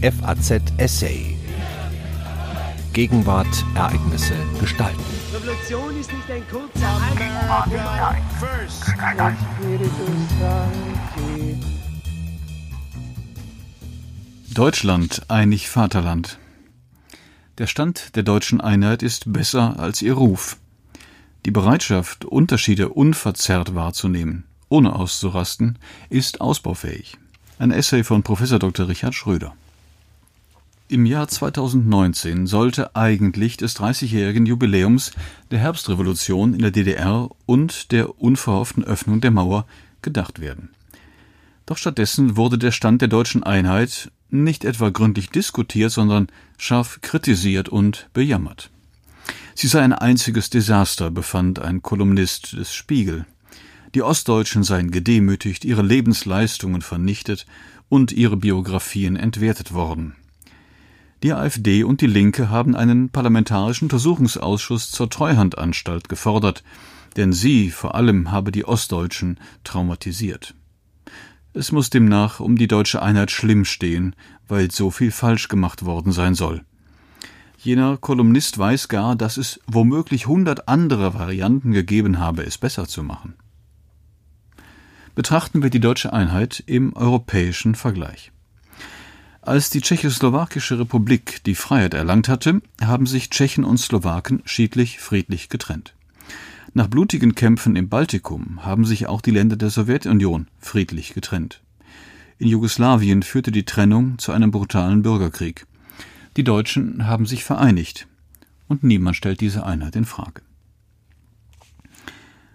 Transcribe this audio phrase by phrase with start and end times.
[0.00, 1.36] FAZ Essay.
[2.92, 5.02] Gegenwart, Ereignisse, Gestalten.
[5.34, 7.00] Revolution ist nicht ein kurzer
[14.54, 16.38] Deutschland einig Vaterland.
[17.58, 20.58] Der Stand der deutschen Einheit ist besser als ihr Ruf.
[21.44, 25.76] Die Bereitschaft, Unterschiede unverzerrt wahrzunehmen, ohne auszurasten,
[26.08, 27.16] ist ausbaufähig.
[27.58, 28.48] Ein Essay von Prof.
[28.48, 28.86] Dr.
[28.86, 29.56] Richard Schröder.
[30.90, 35.10] Im Jahr 2019 sollte eigentlich des 30-jährigen Jubiläums
[35.50, 39.66] der Herbstrevolution in der DDR und der unverhofften Öffnung der Mauer
[40.00, 40.70] gedacht werden.
[41.66, 47.68] Doch stattdessen wurde der Stand der deutschen Einheit nicht etwa gründlich diskutiert, sondern scharf kritisiert
[47.68, 48.70] und bejammert.
[49.54, 53.26] Sie sei ein einziges Desaster, befand ein Kolumnist des Spiegel.
[53.94, 57.44] Die Ostdeutschen seien gedemütigt, ihre Lebensleistungen vernichtet
[57.90, 60.14] und ihre Biografien entwertet worden.
[61.22, 66.62] Die AfD und die Linke haben einen parlamentarischen Untersuchungsausschuss zur Treuhandanstalt gefordert,
[67.16, 70.54] denn sie vor allem habe die Ostdeutschen traumatisiert.
[71.54, 74.14] Es muss demnach um die deutsche Einheit schlimm stehen,
[74.46, 76.62] weil so viel falsch gemacht worden sein soll.
[77.56, 83.02] Jener Kolumnist weiß gar, dass es womöglich hundert andere Varianten gegeben habe, es besser zu
[83.02, 83.34] machen.
[85.16, 88.30] Betrachten wir die deutsche Einheit im europäischen Vergleich.
[89.48, 95.48] Als die Tschechoslowakische Republik die Freiheit erlangt hatte, haben sich Tschechen und Slowaken schiedlich friedlich
[95.48, 95.94] getrennt.
[96.74, 101.62] Nach blutigen Kämpfen im Baltikum haben sich auch die Länder der Sowjetunion friedlich getrennt.
[102.36, 105.66] In Jugoslawien führte die Trennung zu einem brutalen Bürgerkrieg.
[106.36, 108.06] Die Deutschen haben sich vereinigt,
[108.68, 110.42] und niemand stellt diese Einheit in Frage.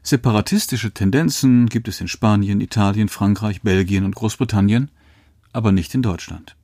[0.03, 4.91] Separatistische Tendenzen gibt es in Spanien, Italien, Frankreich, Belgien und Großbritannien,
[5.53, 6.55] aber nicht in Deutschland.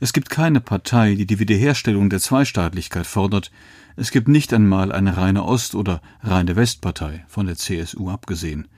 [0.00, 3.50] Es gibt keine Partei, die die Wiederherstellung der Zweistaatlichkeit fordert.
[3.96, 8.68] Es gibt nicht einmal eine reine Ost- oder reine Westpartei, von der CSU abgesehen.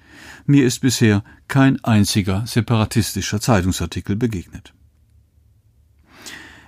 [0.47, 4.75] Mir ist bisher kein einziger separatistischer Zeitungsartikel begegnet.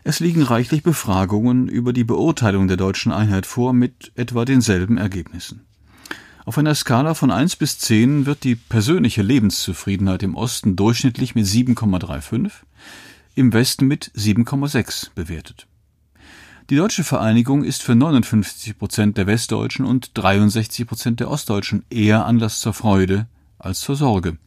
[0.09, 5.67] Es liegen reichlich Befragungen über die Beurteilung der deutschen Einheit vor mit etwa denselben Ergebnissen.
[6.45, 11.45] Auf einer Skala von 1 bis 10 wird die persönliche Lebenszufriedenheit im Osten durchschnittlich mit
[11.45, 12.53] 7,35,
[13.37, 15.69] im Westen mit 7,6 bewertet.
[16.69, 22.27] Die deutsche Vereinigung ist für 59 Prozent der Westdeutschen und 63 Prozent der Ostdeutschen eher
[22.27, 24.39] Anlass zur Freude als zur Sorge.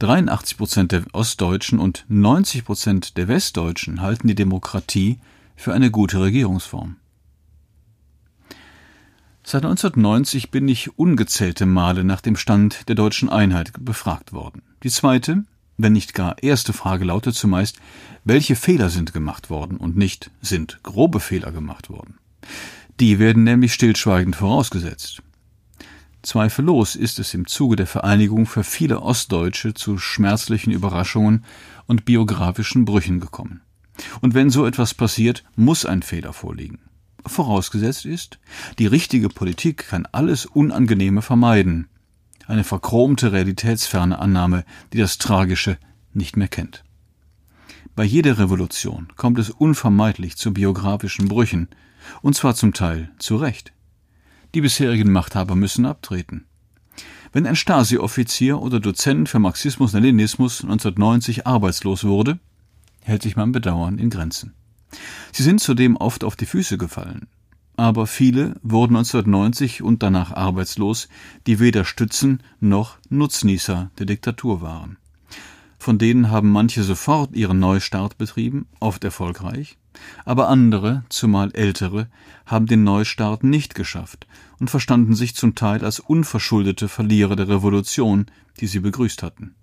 [0.00, 5.18] 83 Prozent der Ostdeutschen und 90 Prozent der Westdeutschen halten die Demokratie
[5.54, 6.96] für eine gute Regierungsform.
[9.44, 14.62] Seit 1990 bin ich ungezählte Male nach dem Stand der deutschen Einheit befragt worden.
[14.82, 15.44] Die zweite,
[15.82, 17.78] wenn nicht gar erste Frage lautet zumeist,
[18.24, 22.18] welche Fehler sind gemacht worden und nicht sind grobe Fehler gemacht worden.
[23.00, 25.22] Die werden nämlich stillschweigend vorausgesetzt.
[26.22, 31.44] Zweifellos ist es im Zuge der Vereinigung für viele Ostdeutsche zu schmerzlichen Überraschungen
[31.86, 33.62] und biografischen Brüchen gekommen.
[34.20, 36.78] Und wenn so etwas passiert, muss ein Fehler vorliegen.
[37.24, 38.38] Vorausgesetzt ist,
[38.78, 41.88] die richtige Politik kann alles Unangenehme vermeiden,
[42.50, 45.78] eine verchromte realitätsferne Annahme, die das Tragische
[46.12, 46.84] nicht mehr kennt.
[47.96, 51.68] Bei jeder Revolution kommt es unvermeidlich zu biografischen Brüchen,
[52.22, 53.72] und zwar zum Teil zu Recht.
[54.54, 56.46] Die bisherigen Machthaber müssen abtreten.
[57.32, 62.40] Wenn ein Stasi-Offizier oder Dozent für Marxismus-Leninismus 1990 arbeitslos wurde,
[63.02, 64.54] hält sich mein Bedauern in Grenzen.
[65.32, 67.28] Sie sind zudem oft auf die Füße gefallen,
[67.80, 71.08] aber viele wurden 1990 und danach arbeitslos,
[71.46, 74.98] die weder Stützen noch Nutznießer der Diktatur waren.
[75.78, 79.78] Von denen haben manche sofort ihren Neustart betrieben, oft erfolgreich,
[80.26, 82.08] aber andere, zumal ältere,
[82.44, 84.26] haben den Neustart nicht geschafft
[84.58, 88.26] und verstanden sich zum Teil als unverschuldete Verlierer der Revolution,
[88.60, 89.54] die sie begrüßt hatten.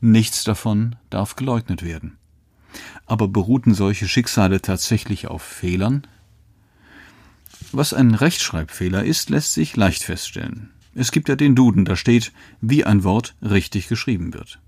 [0.00, 2.16] Nichts davon darf geleugnet werden.
[3.04, 6.06] Aber beruhten solche Schicksale tatsächlich auf Fehlern,
[7.72, 10.70] was ein Rechtschreibfehler ist, lässt sich leicht feststellen.
[10.94, 14.58] Es gibt ja den Duden, da steht, wie ein Wort richtig geschrieben wird.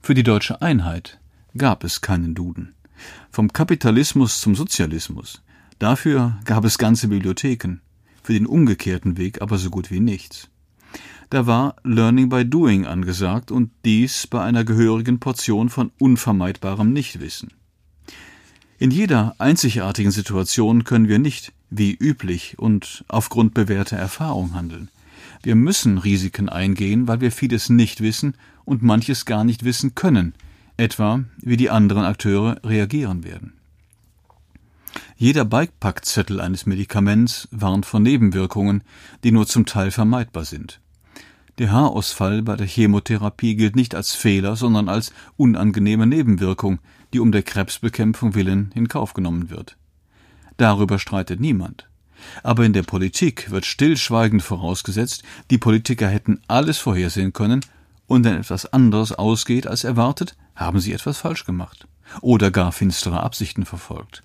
[0.00, 1.18] Für die deutsche Einheit
[1.56, 2.74] gab es keinen Duden.
[3.30, 5.42] Vom Kapitalismus zum Sozialismus.
[5.78, 7.80] Dafür gab es ganze Bibliotheken.
[8.22, 10.48] Für den umgekehrten Weg aber so gut wie nichts.
[11.30, 17.50] Da war Learning by Doing angesagt und dies bei einer gehörigen Portion von unvermeidbarem Nichtwissen.
[18.78, 24.90] In jeder einzigartigen Situation können wir nicht wie üblich und aufgrund bewährter Erfahrung handeln.
[25.42, 28.34] Wir müssen Risiken eingehen, weil wir vieles nicht wissen
[28.64, 30.34] und manches gar nicht wissen können,
[30.76, 33.52] etwa wie die anderen Akteure reagieren werden.
[35.16, 38.82] Jeder Beipackzettel eines Medikaments warnt vor Nebenwirkungen,
[39.24, 40.80] die nur zum Teil vermeidbar sind.
[41.58, 46.80] Der Haarausfall bei der Chemotherapie gilt nicht als Fehler, sondern als unangenehme Nebenwirkung,
[47.14, 49.78] die um der Krebsbekämpfung willen in Kauf genommen wird.
[50.56, 51.88] Darüber streitet niemand.
[52.42, 57.60] Aber in der Politik wird stillschweigend vorausgesetzt, die Politiker hätten alles vorhersehen können,
[58.06, 61.86] und wenn etwas anderes ausgeht als erwartet, haben sie etwas falsch gemacht
[62.20, 64.22] oder gar finstere Absichten verfolgt.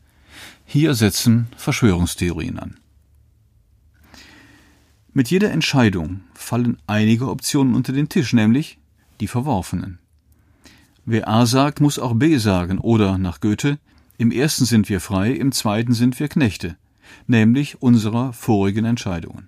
[0.65, 2.77] Hier setzen Verschwörungstheorien an.
[5.13, 8.77] Mit jeder Entscheidung fallen einige Optionen unter den Tisch, nämlich
[9.19, 9.99] die verworfenen.
[11.05, 13.79] Wer A sagt, muss auch B sagen, oder nach Goethe,
[14.21, 16.77] im ersten sind wir frei, im zweiten sind wir Knechte,
[17.25, 19.47] nämlich unserer vorigen Entscheidungen.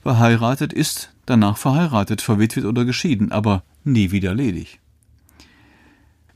[0.00, 4.78] Verheiratet ist danach verheiratet, verwitwet oder geschieden, aber nie wieder ledig.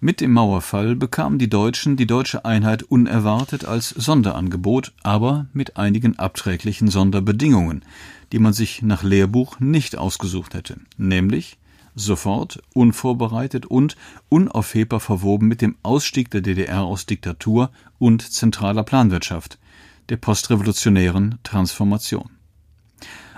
[0.00, 6.19] Mit dem Mauerfall bekamen die Deutschen die deutsche Einheit unerwartet als Sonderangebot, aber mit einigen
[6.19, 7.84] abträglichen Sonderbedingungen,
[8.32, 11.56] die man sich nach Lehrbuch nicht ausgesucht hätte, nämlich
[11.94, 13.96] sofort, unvorbereitet und
[14.28, 19.58] unaufhebbar verwoben mit dem Ausstieg der DDR aus Diktatur und zentraler Planwirtschaft,
[20.08, 22.31] der postrevolutionären Transformation.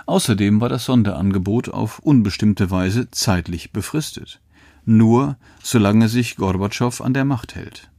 [0.05, 4.41] Außerdem war das Sonderangebot auf unbestimmte Weise zeitlich befristet.
[4.85, 7.89] Nur solange sich Gorbatschow an der Macht hält.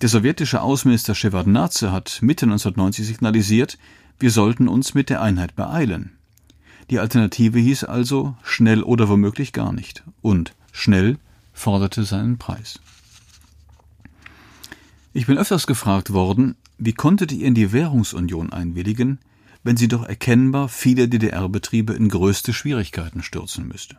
[0.00, 3.78] Der sowjetische Außenminister Shevardnadze hat Mitte 1990 signalisiert,
[4.20, 6.17] wir sollten uns mit der Einheit beeilen.
[6.90, 10.04] Die Alternative hieß also schnell oder womöglich gar nicht.
[10.22, 11.18] Und schnell
[11.52, 12.80] forderte seinen Preis.
[15.12, 19.18] Ich bin öfters gefragt worden, wie konntet ihr in die Währungsunion einwilligen,
[19.64, 23.96] wenn sie doch erkennbar viele DDR-Betriebe in größte Schwierigkeiten stürzen müsste.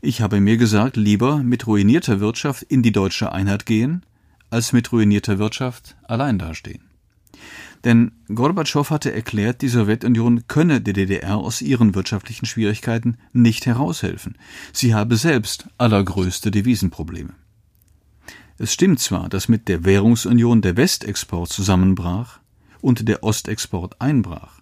[0.00, 4.04] Ich habe mir gesagt, lieber mit ruinierter Wirtschaft in die deutsche Einheit gehen,
[4.50, 6.87] als mit ruinierter Wirtschaft allein dastehen.
[7.84, 14.36] Denn Gorbatschow hatte erklärt, die Sowjetunion könne der DDR aus ihren wirtschaftlichen Schwierigkeiten nicht heraushelfen.
[14.72, 17.34] Sie habe selbst allergrößte Devisenprobleme.
[18.58, 22.40] Es stimmt zwar, dass mit der Währungsunion der Westexport zusammenbrach
[22.80, 24.60] und der Ostexport einbrach,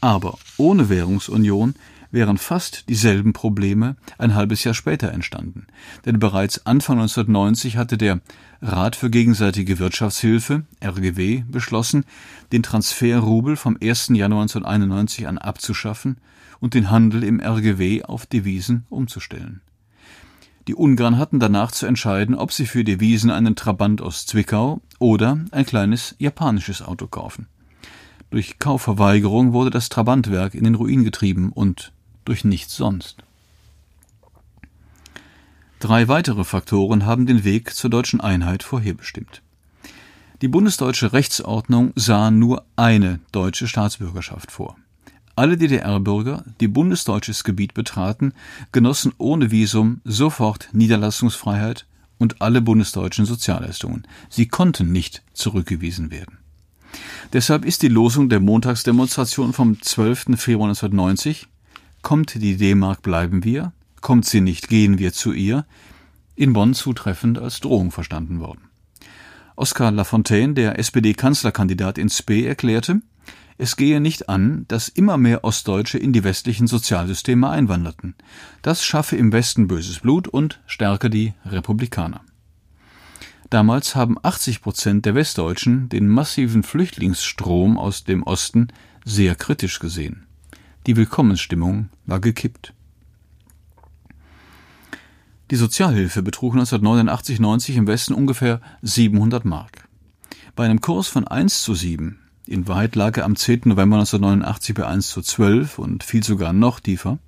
[0.00, 1.74] aber ohne Währungsunion
[2.16, 5.66] wären fast dieselben Probleme ein halbes Jahr später entstanden.
[6.06, 8.22] Denn bereits Anfang 1990 hatte der
[8.62, 12.06] Rat für gegenseitige Wirtschaftshilfe, RGW, beschlossen,
[12.52, 14.08] den Transferrubel vom 1.
[14.14, 16.16] Januar 1991 an abzuschaffen
[16.58, 19.60] und den Handel im RGW auf Devisen umzustellen.
[20.68, 25.38] Die Ungarn hatten danach zu entscheiden, ob sie für Devisen einen Trabant aus Zwickau oder
[25.50, 27.46] ein kleines japanisches Auto kaufen.
[28.30, 31.92] Durch Kaufverweigerung wurde das Trabantwerk in den Ruin getrieben und
[32.26, 33.16] durch nichts sonst.
[35.80, 39.42] Drei weitere Faktoren haben den Weg zur deutschen Einheit vorherbestimmt.
[40.42, 44.76] Die bundesdeutsche Rechtsordnung sah nur eine deutsche Staatsbürgerschaft vor.
[45.34, 48.32] Alle DDR-Bürger, die bundesdeutsches Gebiet betraten,
[48.72, 51.86] genossen ohne Visum sofort Niederlassungsfreiheit
[52.18, 54.06] und alle bundesdeutschen Sozialleistungen.
[54.28, 56.38] Sie konnten nicht zurückgewiesen werden.
[57.32, 60.38] Deshalb ist die Losung der Montagsdemonstration vom 12.
[60.38, 61.48] Februar 1990
[62.06, 65.66] Kommt die D-Mark, bleiben wir, kommt sie nicht, gehen wir zu ihr,
[66.36, 68.70] in Bonn zutreffend als Drohung verstanden worden.
[69.56, 73.02] Oskar Lafontaine, der SPD-Kanzlerkandidat in Spee, erklärte,
[73.58, 78.14] es gehe nicht an, dass immer mehr Ostdeutsche in die westlichen Sozialsysteme einwanderten.
[78.62, 82.20] Das schaffe im Westen böses Blut und stärke die Republikaner.
[83.50, 88.68] Damals haben 80 Prozent der Westdeutschen den massiven Flüchtlingsstrom aus dem Osten
[89.04, 90.25] sehr kritisch gesehen.
[90.86, 92.72] Die Willkommensstimmung war gekippt.
[95.50, 99.88] Die Sozialhilfe betrug 1989-90 im Westen ungefähr 700 Mark.
[100.54, 103.62] Bei einem Kurs von 1 zu 7, in Wahrheit lag er am 10.
[103.64, 107.18] November 1989 bei 1 zu 12 und fiel sogar noch tiefer,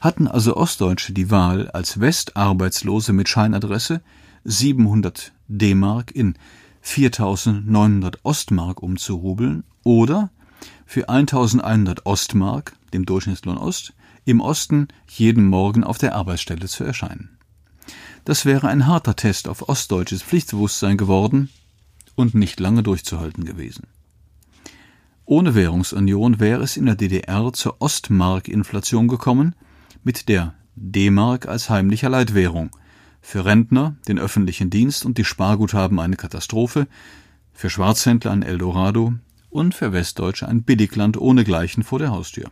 [0.00, 4.00] hatten also Ostdeutsche die Wahl, als Westarbeitslose mit Scheinadresse
[4.44, 6.34] 700 D-Mark in
[6.80, 10.30] 4900 Ostmark umzurubeln oder
[10.88, 13.92] für 1100 Ostmark dem Durchschnittslohn Ost,
[14.24, 17.36] im Osten jeden Morgen auf der Arbeitsstelle zu erscheinen.
[18.24, 21.50] Das wäre ein harter Test auf ostdeutsches Pflichtbewusstsein geworden
[22.14, 23.86] und nicht lange durchzuhalten gewesen.
[25.26, 29.54] Ohne Währungsunion wäre es in der DDR zur Ostmark-Inflation gekommen,
[30.04, 32.70] mit der D-Mark als heimlicher Leitwährung.
[33.20, 36.88] Für Rentner, den öffentlichen Dienst und die Sparguthaben eine Katastrophe,
[37.52, 39.12] für Schwarzhändler ein Eldorado
[39.50, 42.50] und für Westdeutsche ein Billigland ohnegleichen vor der Haustür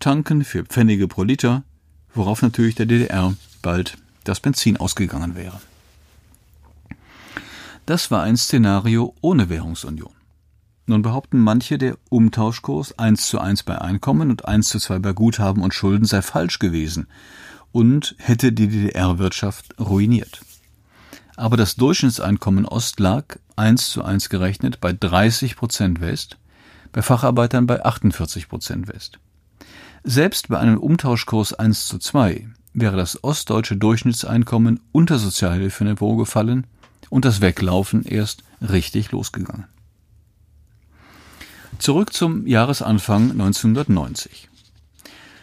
[0.00, 1.62] tanken für Pfennige pro Liter,
[2.14, 5.60] worauf natürlich der DDR bald das Benzin ausgegangen wäre.
[7.86, 10.12] Das war ein Szenario ohne Währungsunion.
[10.86, 15.12] Nun behaupten manche, der Umtauschkurs 1 zu 1 bei Einkommen und 1 zu 2 bei
[15.12, 17.08] Guthaben und Schulden sei falsch gewesen
[17.72, 20.40] und hätte die DDR-Wirtschaft ruiniert.
[21.38, 26.36] Aber das Durchschnittseinkommen Ost lag 1 zu 1 gerechnet bei 30 Prozent West,
[26.90, 29.20] bei Facharbeitern bei 48 Prozent West.
[30.02, 36.66] Selbst bei einem Umtauschkurs 1 zu 2 wäre das ostdeutsche Durchschnittseinkommen unter Sozialhilfeniveau gefallen
[37.08, 39.66] und das Weglaufen erst richtig losgegangen.
[41.78, 44.48] Zurück zum Jahresanfang 1990.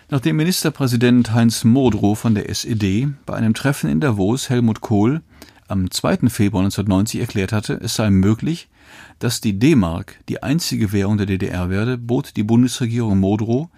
[0.10, 5.22] Nachdem Ministerpräsident Heinz Modrow von der SED bei einem Treffen in Davos Helmut Kohl
[5.67, 6.29] am 2.
[6.29, 8.69] Februar 1990 erklärt hatte, es sei möglich,
[9.19, 13.69] dass die D-Mark die einzige Währung der DDR werde, bot die Bundesregierung Modrow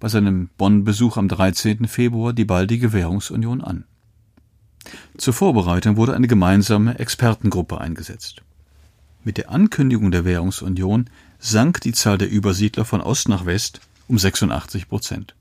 [0.00, 1.86] bei seinem Bonn-Besuch am 13.
[1.86, 3.84] Februar die baldige Währungsunion an.
[5.16, 8.42] Zur Vorbereitung wurde eine gemeinsame Expertengruppe eingesetzt.
[9.22, 11.08] Mit der Ankündigung der Währungsunion
[11.38, 15.34] sank die Zahl der Übersiedler von Ost nach West um 86 Prozent.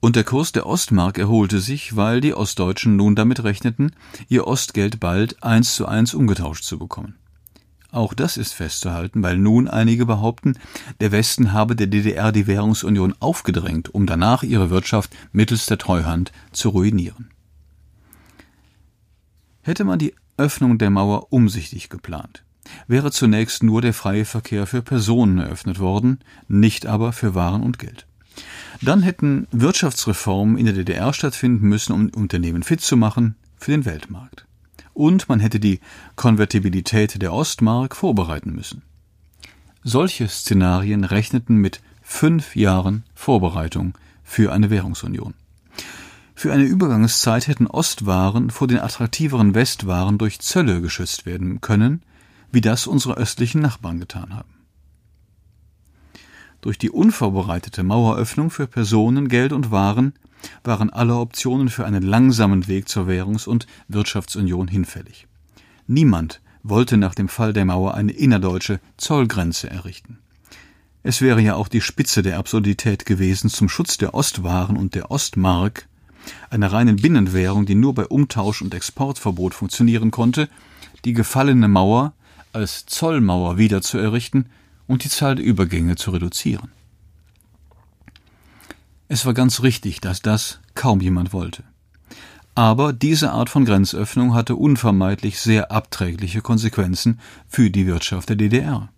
[0.00, 3.92] Und der Kurs der Ostmark erholte sich, weil die Ostdeutschen nun damit rechneten,
[4.28, 7.16] ihr Ostgeld bald eins zu eins umgetauscht zu bekommen.
[7.92, 10.54] Auch das ist festzuhalten, weil nun einige behaupten,
[11.00, 16.30] der Westen habe der DDR die Währungsunion aufgedrängt, um danach ihre Wirtschaft mittels der Treuhand
[16.52, 17.30] zu ruinieren.
[19.62, 22.44] Hätte man die Öffnung der Mauer umsichtig geplant,
[22.86, 27.78] wäre zunächst nur der freie Verkehr für Personen eröffnet worden, nicht aber für Waren und
[27.78, 28.06] Geld.
[28.82, 33.84] Dann hätten Wirtschaftsreformen in der DDR stattfinden müssen, um Unternehmen fit zu machen für den
[33.84, 34.46] Weltmarkt.
[34.94, 35.80] Und man hätte die
[36.16, 38.82] Konvertibilität der Ostmark vorbereiten müssen.
[39.82, 43.94] Solche Szenarien rechneten mit fünf Jahren Vorbereitung
[44.24, 45.34] für eine Währungsunion.
[46.34, 52.02] Für eine Übergangszeit hätten Ostwaren vor den attraktiveren Westwaren durch Zölle geschützt werden können,
[52.50, 54.59] wie das unsere östlichen Nachbarn getan haben.
[56.60, 60.12] Durch die unvorbereitete Maueröffnung für Personen, Geld und Waren
[60.62, 65.26] waren alle Optionen für einen langsamen Weg zur Währungs- und Wirtschaftsunion hinfällig.
[65.86, 70.18] Niemand wollte nach dem Fall der Mauer eine innerdeutsche Zollgrenze errichten.
[71.02, 75.10] Es wäre ja auch die Spitze der Absurdität gewesen, zum Schutz der Ostwaren und der
[75.10, 75.88] Ostmark,
[76.50, 80.50] einer reinen Binnenwährung, die nur bei Umtausch und Exportverbot funktionieren konnte,
[81.06, 82.12] die gefallene Mauer
[82.52, 84.44] als Zollmauer wieder zu errichten
[84.90, 86.72] und die Zahl der Übergänge zu reduzieren.
[89.06, 91.62] Es war ganz richtig, dass das kaum jemand wollte.
[92.56, 98.88] Aber diese Art von Grenzöffnung hatte unvermeidlich sehr abträgliche Konsequenzen für die Wirtschaft der DDR.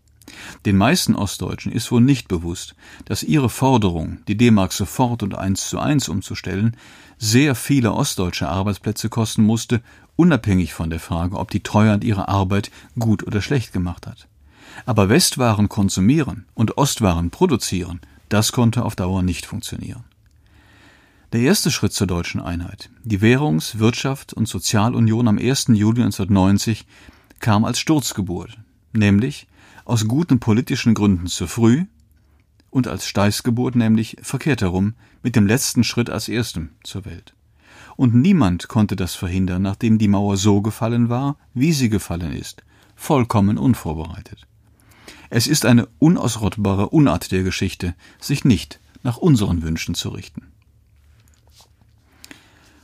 [0.64, 5.68] Den meisten Ostdeutschen ist wohl nicht bewusst, dass ihre Forderung, die D-Mark sofort und eins
[5.68, 6.74] zu eins umzustellen,
[7.18, 9.82] sehr viele ostdeutsche Arbeitsplätze kosten musste
[10.16, 14.26] unabhängig von der Frage, ob die Treuhand ihre Arbeit gut oder schlecht gemacht hat.
[14.86, 20.04] Aber Westwaren konsumieren und Ostwaren produzieren, das konnte auf Dauer nicht funktionieren.
[21.32, 25.68] Der erste Schritt zur deutschen Einheit, die Währungs-, Wirtschaft- und Sozialunion am 1.
[25.68, 26.86] Juli 1990,
[27.40, 28.58] kam als Sturzgeburt,
[28.92, 29.46] nämlich
[29.84, 31.86] aus guten politischen Gründen zu früh
[32.70, 37.34] und als Steißgeburt, nämlich verkehrt herum, mit dem letzten Schritt als erstem zur Welt
[37.96, 42.64] und niemand konnte das verhindern, nachdem die Mauer so gefallen war, wie sie gefallen ist,
[42.94, 44.46] vollkommen unvorbereitet.
[45.34, 50.52] Es ist eine unausrottbare Unart der Geschichte, sich nicht nach unseren Wünschen zu richten.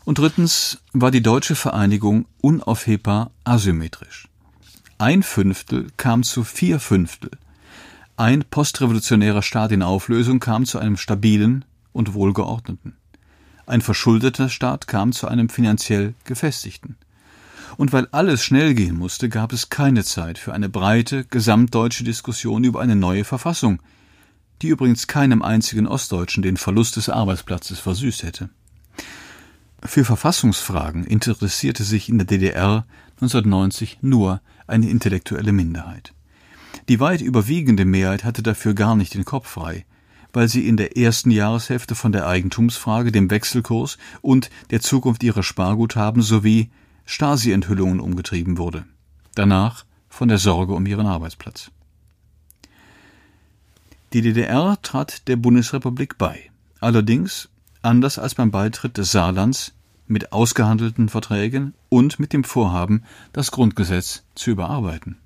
[0.06, 4.28] Und drittens war die deutsche Vereinigung unaufhebbar asymmetrisch.
[4.96, 7.32] Ein Fünftel kam zu vier Fünftel.
[8.16, 12.96] Ein postrevolutionärer Staat in Auflösung kam zu einem stabilen und wohlgeordneten.
[13.66, 16.96] Ein verschuldeter Staat kam zu einem finanziell gefestigten.
[17.76, 22.64] Und weil alles schnell gehen musste, gab es keine Zeit für eine breite, gesamtdeutsche Diskussion
[22.64, 23.80] über eine neue Verfassung,
[24.62, 28.50] die übrigens keinem einzigen Ostdeutschen den Verlust des Arbeitsplatzes versüßt hätte.
[29.84, 32.84] Für Verfassungsfragen interessierte sich in der DDR
[33.20, 36.12] 1990 nur eine intellektuelle Minderheit.
[36.88, 39.84] Die weit überwiegende Mehrheit hatte dafür gar nicht den Kopf frei,
[40.32, 45.42] weil sie in der ersten Jahreshälfte von der Eigentumsfrage, dem Wechselkurs und der Zukunft ihrer
[45.42, 46.70] Sparguthaben sowie
[47.08, 48.84] Stasi-Enthüllungen umgetrieben wurde.
[49.34, 51.70] Danach von der Sorge um ihren Arbeitsplatz.
[54.12, 56.50] Die DDR trat der Bundesrepublik bei.
[56.80, 57.48] Allerdings,
[57.80, 59.72] anders als beim Beitritt des Saarlands,
[60.06, 65.16] mit ausgehandelten Verträgen und mit dem Vorhaben, das Grundgesetz zu überarbeiten.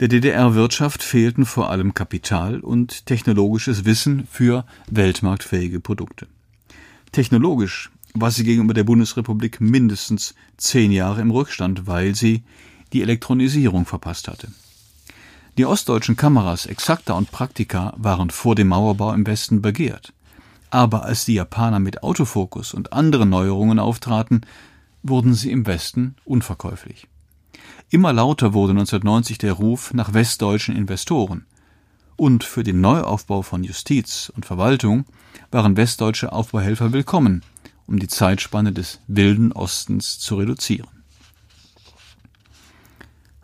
[0.00, 6.26] Der DDR-Wirtschaft fehlten vor allem Kapital und technologisches Wissen für weltmarktfähige Produkte.
[7.12, 12.42] Technologisch war sie gegenüber der Bundesrepublik mindestens zehn Jahre im Rückstand, weil sie
[12.92, 14.48] die Elektronisierung verpasst hatte.
[15.58, 20.12] Die ostdeutschen Kameras Exacta und Praktika waren vor dem Mauerbau im Westen begehrt.
[20.70, 24.42] Aber als die Japaner mit Autofokus und anderen Neuerungen auftraten,
[25.02, 27.06] wurden sie im Westen unverkäuflich.
[27.88, 31.46] Immer lauter wurde 1990 der Ruf nach westdeutschen Investoren.
[32.16, 35.04] Und für den Neuaufbau von Justiz und Verwaltung
[35.50, 37.42] waren westdeutsche Aufbauhelfer willkommen,
[37.86, 41.04] um die Zeitspanne des wilden Ostens zu reduzieren.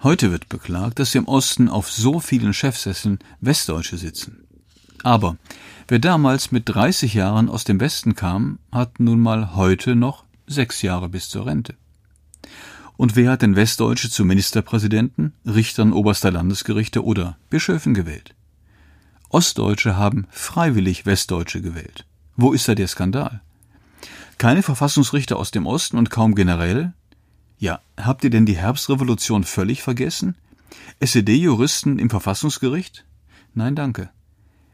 [0.02, 4.44] Heute wird beklagt, dass im Osten auf so vielen Chefsesseln Westdeutsche sitzen.
[5.04, 5.36] Aber
[5.86, 10.82] wer damals mit 30 Jahren aus dem Westen kam, hat nun mal heute noch sechs
[10.82, 11.74] Jahre bis zur Rente.
[12.96, 18.34] Und wer hat denn Westdeutsche zu Ministerpräsidenten, Richtern oberster Landesgerichte oder Bischöfen gewählt?
[19.28, 22.06] Ostdeutsche haben freiwillig Westdeutsche gewählt.
[22.36, 23.40] Wo ist da der Skandal?
[24.42, 26.94] Keine Verfassungsrichter aus dem Osten und kaum Generäle,
[27.58, 30.34] ja, habt ihr denn die Herbstrevolution völlig vergessen?
[30.98, 33.04] SED-Juristen im Verfassungsgericht?
[33.54, 34.10] Nein, danke.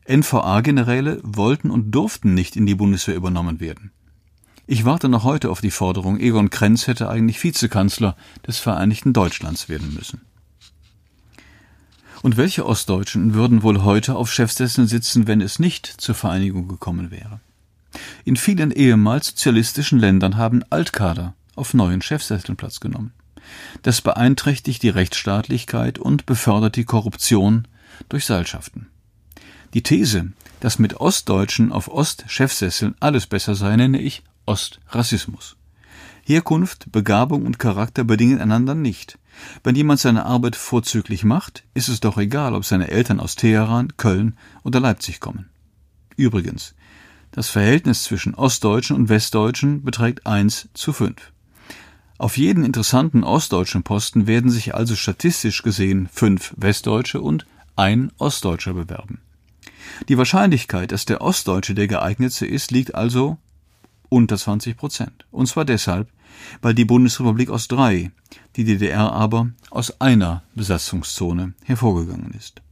[0.09, 3.93] NVA-Generäle wollten und durften nicht in die Bundeswehr übernommen werden.
[4.67, 9.69] Ich warte noch heute auf die Forderung, Egon Krenz hätte eigentlich Vizekanzler des Vereinigten Deutschlands
[9.69, 10.23] werden müssen.
[12.23, 17.11] Und welche Ostdeutschen würden wohl heute auf Chefsesseln sitzen, wenn es nicht zur Vereinigung gekommen
[17.11, 17.43] wäre?
[18.25, 23.13] In vielen ehemals sozialistischen Ländern haben Altkader auf neuen Chefsesseln Platz genommen.
[23.83, 27.67] Das beeinträchtigt die Rechtsstaatlichkeit und befördert die Korruption
[28.09, 28.89] durch Seilschaften.
[29.75, 35.57] Die These, dass mit Ostdeutschen auf Ostchefsesseln alles besser sei, nenne ich Ostrassismus.
[36.25, 39.19] Herkunft, Begabung und Charakter bedingen einander nicht.
[39.63, 43.97] Wenn jemand seine Arbeit vorzüglich macht, ist es doch egal, ob seine Eltern aus Teheran,
[43.97, 45.49] Köln oder Leipzig kommen.
[46.17, 46.75] Übrigens,
[47.39, 51.15] das Verhältnis zwischen Ostdeutschen und Westdeutschen beträgt 1 zu 5.
[52.19, 58.75] Auf jeden interessanten ostdeutschen Posten werden sich also statistisch gesehen fünf Westdeutsche und ein Ostdeutscher
[58.75, 59.21] bewerben.
[60.09, 63.39] Die Wahrscheinlichkeit, dass der Ostdeutsche der geeignetste ist, liegt also
[64.09, 65.25] unter 20 Prozent.
[65.31, 66.09] Und zwar deshalb,
[66.61, 68.11] weil die Bundesrepublik aus drei,
[68.57, 72.63] die DDR aber aus einer Besatzungszone hervorgegangen ist.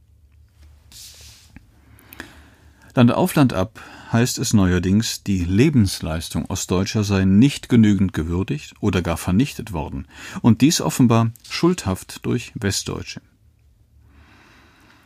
[2.95, 3.79] Land auf Land ab
[4.11, 10.07] heißt es neuerdings, die Lebensleistung Ostdeutscher sei nicht genügend gewürdigt oder gar vernichtet worden,
[10.41, 13.21] und dies offenbar schuldhaft durch Westdeutsche.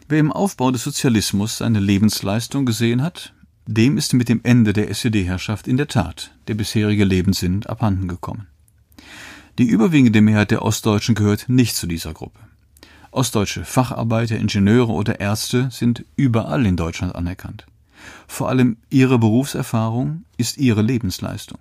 [0.07, 3.33] Wer im Aufbau des Sozialismus seine Lebensleistung gesehen hat,
[3.65, 8.47] dem ist mit dem Ende der SED-Herrschaft in der Tat der bisherige Lebenssinn abhanden gekommen.
[9.57, 12.39] Die überwiegende Mehrheit der Ostdeutschen gehört nicht zu dieser Gruppe.
[13.11, 17.65] Ostdeutsche Facharbeiter, Ingenieure oder Ärzte sind überall in Deutschland anerkannt.
[18.27, 21.59] Vor allem ihre Berufserfahrung ist ihre Lebensleistung.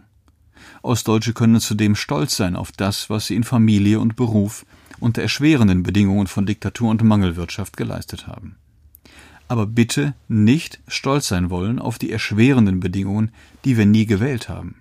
[0.83, 4.65] Ostdeutsche können zudem stolz sein auf das, was sie in Familie und Beruf
[4.99, 8.57] unter erschwerenden Bedingungen von Diktatur und Mangelwirtschaft geleistet haben.
[9.49, 13.33] Aber bitte nicht stolz sein wollen auf die erschwerenden Bedingungen,
[13.65, 14.77] die wir nie gewählt haben.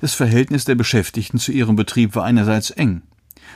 [0.00, 3.02] Das Verhältnis der Beschäftigten zu ihrem Betrieb war einerseits eng.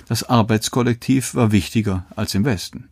[0.09, 2.89] Das Arbeitskollektiv war wichtiger als im Westen.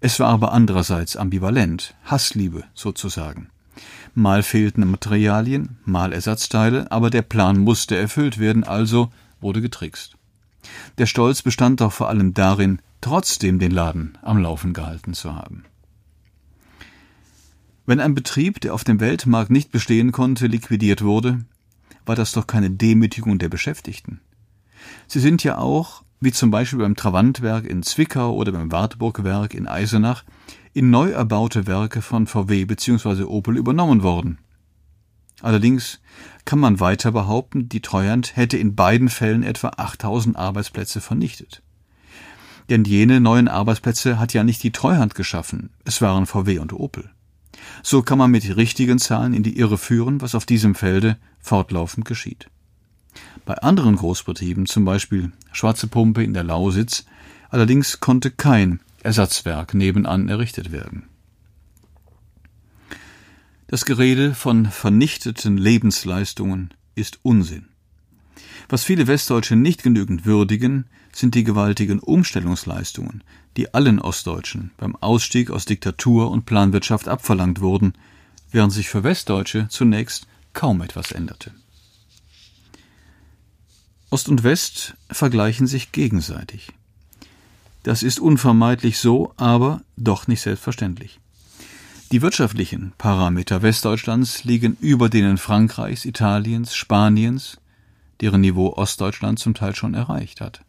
[0.00, 3.48] Es war aber andererseits ambivalent, Hassliebe sozusagen.
[4.14, 10.16] Mal fehlten Materialien, mal Ersatzteile, aber der Plan musste erfüllt werden, also wurde getrickst.
[10.98, 15.64] Der Stolz bestand doch vor allem darin, trotzdem den Laden am Laufen gehalten zu haben.
[17.86, 21.44] Wenn ein Betrieb, der auf dem Weltmarkt nicht bestehen konnte, liquidiert wurde,
[22.04, 24.20] war das doch keine Demütigung der Beschäftigten.
[25.06, 29.68] Sie sind ja auch wie zum Beispiel beim Travantwerk in Zwickau oder beim Wartburgwerk in
[29.68, 30.24] Eisenach,
[30.72, 33.24] in neu erbaute Werke von VW bzw.
[33.24, 34.38] Opel übernommen worden.
[35.40, 36.00] Allerdings
[36.44, 41.62] kann man weiter behaupten, die Treuhand hätte in beiden Fällen etwa 8000 Arbeitsplätze vernichtet.
[42.68, 47.10] Denn jene neuen Arbeitsplätze hat ja nicht die Treuhand geschaffen, es waren VW und Opel.
[47.82, 52.04] So kann man mit richtigen Zahlen in die Irre führen, was auf diesem Felde fortlaufend
[52.04, 52.50] geschieht.
[53.44, 57.04] Bei anderen Großbetrieben, zum Beispiel Schwarze Pumpe in der Lausitz,
[57.50, 61.04] allerdings konnte kein Ersatzwerk nebenan errichtet werden.
[63.68, 67.68] Das Gerede von vernichteten Lebensleistungen ist Unsinn.
[68.68, 73.24] Was viele Westdeutsche nicht genügend würdigen, sind die gewaltigen Umstellungsleistungen,
[73.56, 77.94] die allen Ostdeutschen beim Ausstieg aus Diktatur und Planwirtschaft abverlangt wurden,
[78.50, 81.52] während sich für Westdeutsche zunächst kaum etwas änderte.
[84.10, 86.72] Ost und West vergleichen sich gegenseitig.
[87.82, 91.20] Das ist unvermeidlich so, aber doch nicht selbstverständlich.
[92.10, 97.58] Die wirtschaftlichen Parameter Westdeutschlands liegen über denen Frankreichs, Italiens, Spaniens,
[98.22, 100.62] deren Niveau Ostdeutschland zum Teil schon erreicht hat.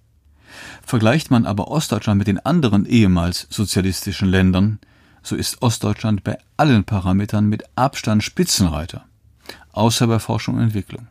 [0.85, 4.79] Vergleicht man aber Ostdeutschland mit den anderen ehemals sozialistischen Ländern,
[5.23, 9.05] so ist Ostdeutschland bei allen Parametern mit Abstand Spitzenreiter,
[9.71, 11.07] außer bei Forschung und Entwicklung.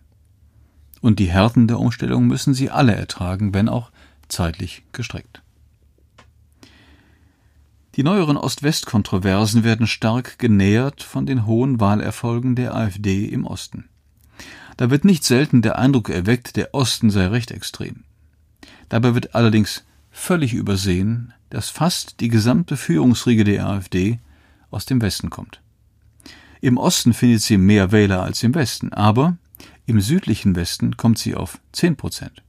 [1.01, 3.91] Und die Härten der Umstellung müssen sie alle ertragen, wenn auch
[4.29, 5.43] zeitlich gestreckt.
[7.95, 13.89] Die neueren Ost-West-Kontroversen werden stark genähert von den hohen Wahlerfolgen der AfD im Osten.
[14.77, 18.05] Da wird nicht selten der Eindruck erweckt, der Osten sei rechtsextrem.
[18.89, 24.21] Dabei wird allerdings völlig übersehen, dass fast die gesamte Führungsriege der AfD
[24.71, 25.61] aus dem Westen kommt.
[26.61, 29.37] Im Osten findet sie mehr Wähler als im Westen, aber
[29.89, 32.43] im südlichen Westen kommt sie auf 10 Prozent.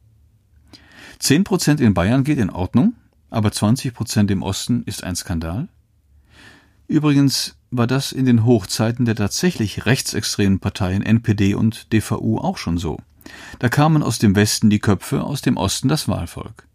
[1.20, 2.96] 10 Prozent in Bayern geht in Ordnung,
[3.30, 5.70] aber 20 Prozent im Osten ist ein Skandal?
[6.90, 12.78] Übrigens war das in den Hochzeiten der tatsächlich rechtsextremen Parteien NPD und DVU auch schon
[12.78, 12.98] so.
[13.60, 16.68] Da kamen aus dem Westen die Köpfe, aus dem Osten das Wahlvolk.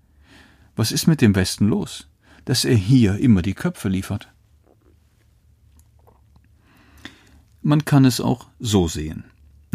[0.77, 2.09] Was ist mit dem Westen los,
[2.47, 4.29] dass er hier immer die Köpfe liefert?
[7.61, 9.25] Man kann es auch so sehen.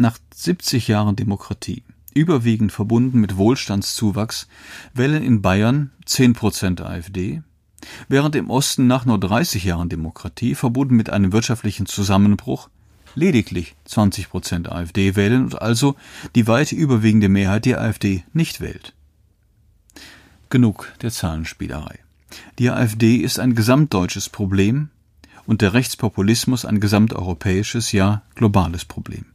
[0.00, 1.82] Nach 70 Jahren Demokratie,
[2.14, 4.48] überwiegend verbunden mit Wohlstandszuwachs,
[4.94, 7.42] wählen in Bayern 10 Prozent AfD,
[8.08, 12.70] während im Osten nach nur 30 Jahren Demokratie, verbunden mit einem wirtschaftlichen Zusammenbruch,
[13.14, 15.96] lediglich 20 Prozent AfD wählen und also
[16.34, 18.94] die weit überwiegende Mehrheit die AfD nicht wählt.
[20.48, 21.98] Genug der Zahlenspielerei.
[22.58, 24.88] Die AfD ist ein gesamtdeutsches Problem
[25.44, 29.26] und der Rechtspopulismus ein gesamteuropäisches, ja globales Problem.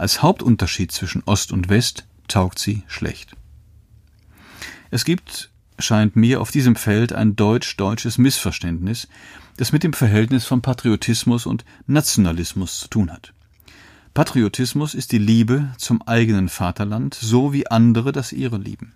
[0.00, 3.36] Als Hauptunterschied zwischen Ost und West taugt sie schlecht.
[4.90, 9.08] Es gibt, scheint mir, auf diesem Feld ein deutsch-deutsches Missverständnis,
[9.58, 13.34] das mit dem Verhältnis von Patriotismus und Nationalismus zu tun hat.
[14.14, 18.94] Patriotismus ist die Liebe zum eigenen Vaterland, so wie andere das ihre lieben.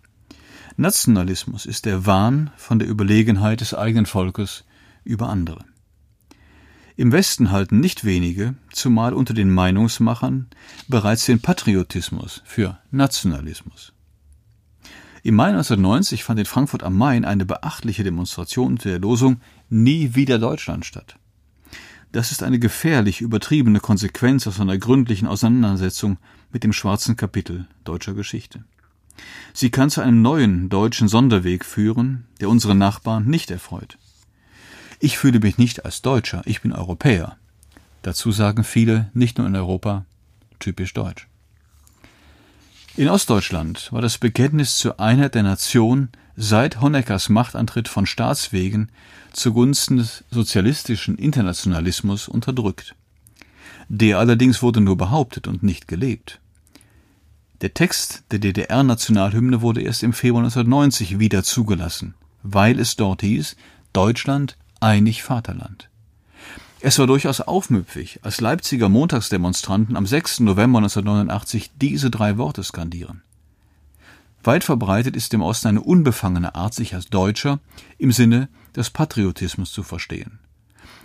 [0.78, 4.64] Nationalismus ist der Wahn von der Überlegenheit des eigenen Volkes
[5.04, 5.66] über andere.
[6.96, 10.46] Im Westen halten nicht wenige, zumal unter den Meinungsmachern,
[10.87, 13.92] bereits den Patriotismus für Nationalismus.
[15.24, 20.14] Im Mai 1990 fand in Frankfurt am Main eine beachtliche Demonstration unter der Losung Nie
[20.14, 21.16] wieder Deutschland statt.
[22.12, 26.18] Das ist eine gefährlich übertriebene Konsequenz aus einer gründlichen Auseinandersetzung
[26.52, 28.62] mit dem schwarzen Kapitel deutscher Geschichte.
[29.52, 33.98] Sie kann zu einem neuen deutschen Sonderweg führen, der unsere Nachbarn nicht erfreut.
[35.00, 37.37] Ich fühle mich nicht als Deutscher, ich bin Europäer.
[38.02, 40.04] Dazu sagen viele, nicht nur in Europa,
[40.59, 41.26] typisch deutsch.
[42.96, 48.88] In Ostdeutschland war das Bekenntnis zur Einheit der Nation seit Honeckers Machtantritt von Staatswegen
[49.33, 52.94] zugunsten des sozialistischen Internationalismus unterdrückt.
[53.88, 56.40] Der allerdings wurde nur behauptet und nicht gelebt.
[57.62, 63.57] Der Text der DDR-Nationalhymne wurde erst im Februar 1990 wieder zugelassen, weil es dort hieß,
[63.92, 65.88] Deutschland einig Vaterland.
[66.81, 70.40] Es war durchaus aufmüpfig, als Leipziger Montagsdemonstranten am 6.
[70.40, 73.23] November 1989 diese drei Worte skandieren.
[74.42, 77.61] Weit verbreitet ist im Osten eine unbefangene Art, sich als Deutscher
[77.97, 80.38] im Sinne des Patriotismus zu verstehen.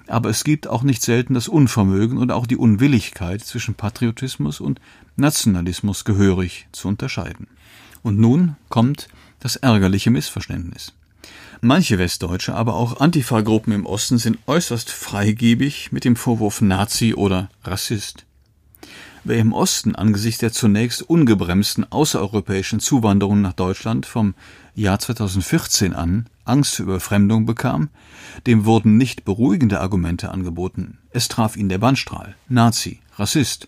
[0.08, 4.82] Aber es gibt auch nicht selten das Unvermögen und auch die Unwilligkeit zwischen Patriotismus und
[5.16, 7.48] Nationalismus gehörig zu unterscheiden.
[8.02, 9.08] Und nun kommt
[9.40, 10.94] das ärgerliche Missverständnis.
[11.62, 17.50] Manche Westdeutsche, aber auch Antifa-Gruppen im Osten sind äußerst freigebig mit dem Vorwurf Nazi oder
[17.64, 18.26] Rassist.
[19.26, 24.34] Wer im Osten angesichts der zunächst ungebremsten außereuropäischen Zuwanderung nach Deutschland vom
[24.74, 27.90] Jahr 2014 an Angst vor Überfremdung bekam,
[28.48, 31.00] dem wurden nicht beruhigende Argumente angeboten.
[31.12, 33.68] Es traf ihn der Bannstrahl, Nazi, Rassist,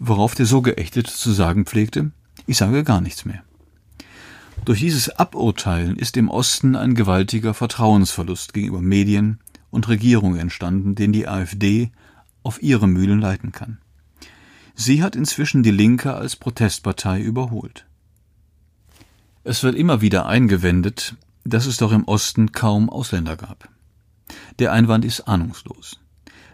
[0.00, 2.10] worauf der so Geächtete zu sagen pflegte,
[2.46, 3.44] ich sage gar nichts mehr.
[4.64, 11.12] Durch dieses Aburteilen ist im Osten ein gewaltiger Vertrauensverlust gegenüber Medien und Regierung entstanden, den
[11.12, 11.90] die AfD
[12.42, 13.78] auf ihre Mühlen leiten kann.
[14.74, 17.86] Sie hat inzwischen die Linke als Protestpartei überholt.
[19.44, 23.68] Es wird immer wieder eingewendet, dass es doch im Osten kaum Ausländer gab.
[24.58, 25.98] Der Einwand ist ahnungslos.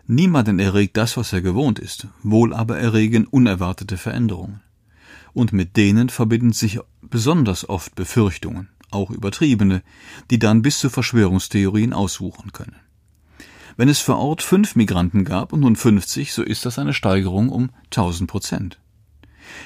[0.07, 4.61] Niemanden erregt das, was er gewohnt ist, wohl aber erregen unerwartete Veränderungen
[5.37, 9.83] und mit denen verbinden sich besonders oft Befürchtungen, auch übertriebene,
[10.31, 12.77] die dann bis zu Verschwörungstheorien auswuchern können.
[13.77, 17.51] Wenn es vor Ort fünf Migranten gab und nun 50, so ist das eine Steigerung
[17.51, 18.81] um 1000 Prozent.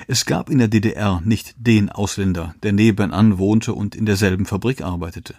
[0.09, 4.83] Es gab in der DDR nicht den Ausländer, der nebenan wohnte und in derselben Fabrik
[4.83, 5.37] arbeitete.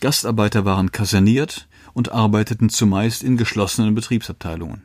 [0.00, 4.84] Gastarbeiter waren kaserniert und arbeiteten zumeist in geschlossenen Betriebsabteilungen.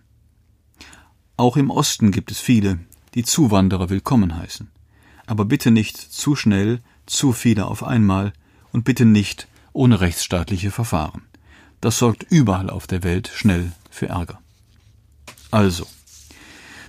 [1.37, 2.79] Auch im Osten gibt es viele,
[3.13, 4.69] die Zuwanderer willkommen heißen.
[5.25, 8.33] Aber bitte nicht zu schnell, zu viele auf einmal
[8.71, 11.23] und bitte nicht ohne rechtsstaatliche Verfahren.
[11.81, 14.39] Das sorgt überall auf der Welt schnell für Ärger.
[15.49, 15.87] Also,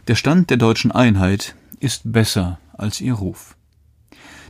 [0.08, 3.56] der Stand der deutschen Einheit ist besser als ihr Ruf.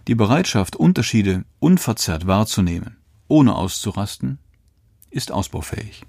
[0.09, 2.97] Die Bereitschaft, Unterschiede unverzerrt wahrzunehmen,
[3.29, 4.39] ohne auszurasten,
[5.11, 6.03] ist ausbaufähig.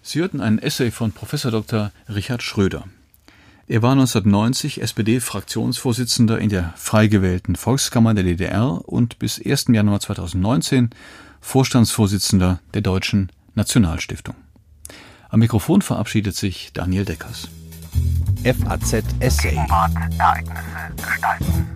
[0.00, 1.90] Sie hörten einen Essay von Professor Dr.
[2.08, 2.84] Richard Schröder.
[3.68, 9.66] Er war 1990 SPD-Fraktionsvorsitzender in der frei gewählten Volkskammer der DDR und bis 1.
[9.72, 10.90] Januar 2019
[11.40, 14.36] Vorstandsvorsitzender der Deutschen Nationalstiftung.
[15.30, 17.48] Am Mikrofon verabschiedet sich Daniel Deckers.
[18.44, 19.50] FAZ Essay.
[19.50, 21.75] Gegenwart, Ereignisse gestalten.